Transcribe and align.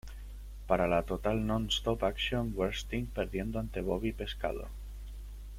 Para 0.71 0.87
la 0.93 1.01
Total 1.03 1.45
Nonstop 1.45 2.01
Action 2.05 2.55
Wrestling, 2.57 3.05
perdiendo 3.05 3.59
ante 3.59 3.81
Bobby 3.81 4.11
pescado. 4.11 4.67